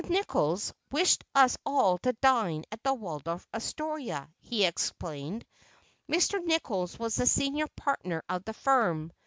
[0.09, 6.43] Nichols wished us all to dine at the Waldorf Astoria," he explained—Mr.
[6.43, 9.11] Nichols was the senior partner of the firm.